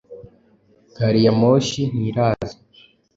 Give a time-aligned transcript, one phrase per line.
[0.95, 2.55] Gari ya moshi ntiraza